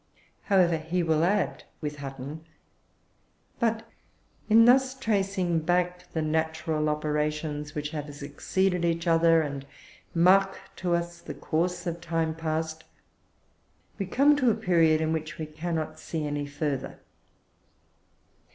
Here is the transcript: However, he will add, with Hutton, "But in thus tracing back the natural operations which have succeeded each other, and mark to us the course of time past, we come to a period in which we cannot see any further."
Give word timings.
However, 0.45 0.77
he 0.77 1.03
will 1.03 1.23
add, 1.23 1.63
with 1.79 1.97
Hutton, 1.97 2.43
"But 3.59 3.87
in 4.49 4.65
thus 4.65 4.95
tracing 4.97 5.59
back 5.59 6.11
the 6.13 6.23
natural 6.23 6.89
operations 6.89 7.75
which 7.75 7.91
have 7.91 8.11
succeeded 8.15 8.83
each 8.83 9.05
other, 9.05 9.43
and 9.43 9.63
mark 10.15 10.59
to 10.77 10.95
us 10.95 11.19
the 11.21 11.35
course 11.35 11.85
of 11.85 12.01
time 12.01 12.33
past, 12.33 12.83
we 13.99 14.07
come 14.07 14.35
to 14.37 14.49
a 14.49 14.55
period 14.55 15.01
in 15.01 15.13
which 15.13 15.37
we 15.37 15.45
cannot 15.45 15.99
see 15.99 16.25
any 16.25 16.47
further." 16.47 16.97